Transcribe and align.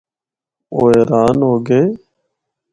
او 0.73 0.79
حیران 0.91 1.37
ہو 1.45 1.53
گئے۔ 1.67 1.83